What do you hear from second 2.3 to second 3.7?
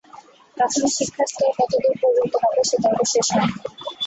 হবে, সে তর্ক শেষ হয়নি।